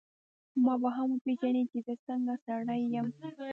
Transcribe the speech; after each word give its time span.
ما 0.65 0.73
به 0.81 0.89
هم 0.97 1.09
وپېژنې 1.13 1.63
چي 1.71 1.79
زه 1.87 1.93
څنګه 2.07 2.33
سړی 2.45 2.81
یم. 2.95 3.07